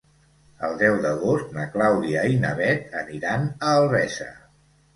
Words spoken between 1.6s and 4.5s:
Clàudia i na Bet aniran a Albesa.